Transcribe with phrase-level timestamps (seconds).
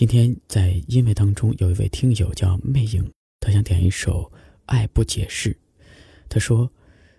[0.00, 3.06] 今天在因为当中有一位听友叫魅影，
[3.38, 4.22] 他想点一首
[4.64, 5.52] 《爱不解释》。
[6.26, 6.70] 他说：“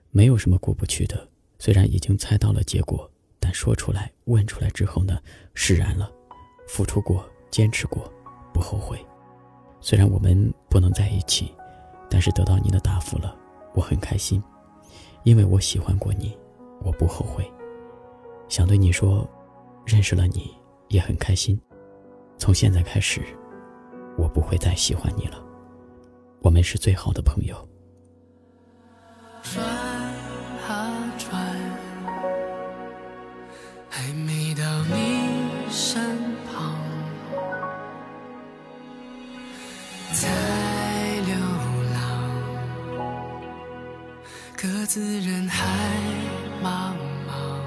[0.09, 3.07] 没有什么过不去的，虽然已经猜到了结果，
[3.39, 5.19] 但说出来、问出来之后呢，
[5.53, 6.11] 释然了，
[6.67, 8.11] 付出过、坚持过，
[8.51, 8.97] 不后悔。
[9.79, 11.53] 虽然我们不能在一起，
[12.09, 13.37] 但是得到你的答复了，
[13.75, 14.41] 我很开心，
[15.23, 16.35] 因为我喜欢过你，
[16.81, 17.47] 我不后悔。
[18.49, 19.29] 想对你说，
[19.85, 20.49] 认识了你
[20.87, 21.61] 也很开心。”
[22.41, 23.21] 从现在开始，
[24.17, 25.37] 我不会再喜欢你了。
[26.41, 27.55] 我们是最好的朋友。
[29.43, 29.63] 转
[30.67, 31.39] 啊转，
[33.87, 35.29] 还没到你
[35.69, 36.01] 身
[36.51, 36.75] 旁，
[40.11, 40.27] 在
[41.27, 41.35] 流
[41.93, 42.01] 浪，
[44.57, 45.67] 各自人海
[46.63, 46.95] 茫
[47.29, 47.61] 茫。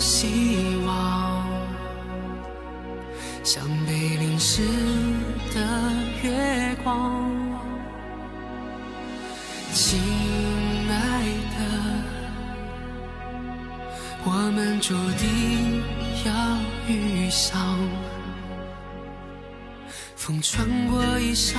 [0.00, 1.46] 希望
[3.44, 4.62] 像被淋湿
[5.54, 5.60] 的
[6.22, 7.30] 月光，
[9.74, 10.00] 亲
[10.88, 11.60] 爱的，
[14.24, 15.82] 我们注定
[16.24, 16.32] 要
[16.88, 17.76] 遇上。
[20.16, 21.56] 风穿过衣裳，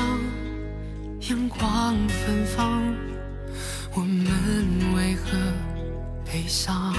[1.29, 2.81] 阳光芬芳，
[3.93, 5.37] 我们为何
[6.25, 6.91] 悲伤？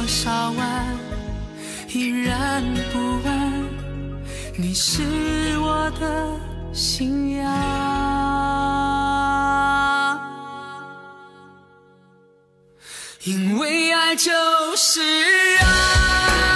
[0.00, 0.96] 多少弯，
[1.88, 3.68] 依然不晚，
[4.56, 5.02] 你是
[5.58, 6.40] 我的
[6.72, 7.46] 信仰。
[13.24, 14.32] 因为爱就
[14.74, 16.49] 是爱，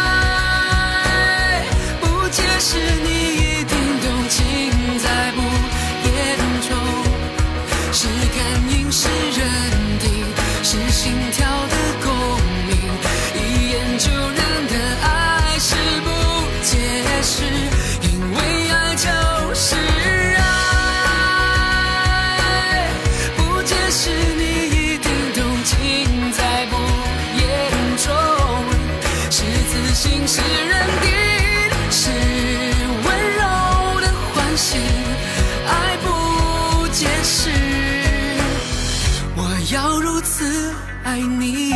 [41.04, 41.72] 爱你。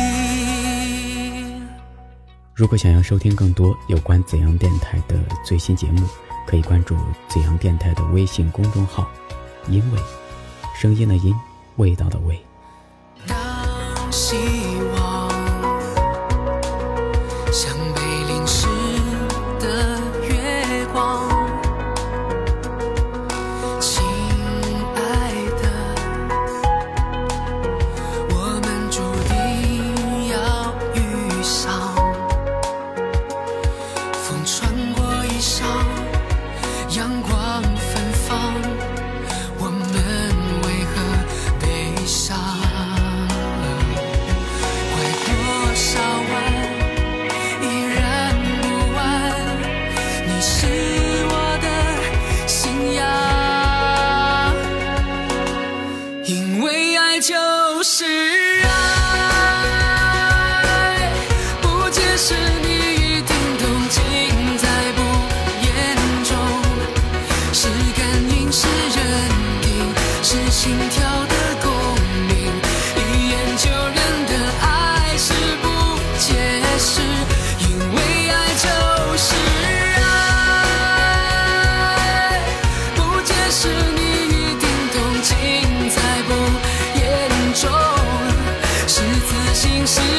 [2.53, 6.05] 如果想要收听更多有关怎样电台的最新节目，
[6.45, 6.97] 可以关注
[7.29, 9.07] 怎样电台的微信公众号
[9.69, 9.99] “因为”，
[10.75, 11.33] 声音的音，
[11.77, 12.37] 味道的味。
[13.27, 14.35] 当希
[14.95, 15.08] 望
[58.29, 58.69] 是爱，
[61.61, 63.97] 不解释你一定懂，尽
[64.57, 64.99] 在不
[65.65, 65.67] 言
[66.25, 66.31] 中。
[67.51, 67.67] 是
[67.97, 68.99] 感应，是认
[69.63, 69.67] 定，
[70.21, 70.97] 是心跳
[89.91, 90.18] 是